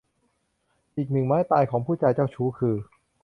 [0.95, 2.75] อีกหนึ่งไม้ตายของผู้ชายเจ้าชู้คือ